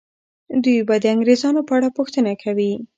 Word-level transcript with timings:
دوی 0.63 0.79
به 0.87 0.95
د 0.99 1.05
انګریزانو 1.13 1.61
په 1.67 1.73
اړه 1.77 1.89
پوښتنه 1.97 2.31
کوي. 2.43 2.73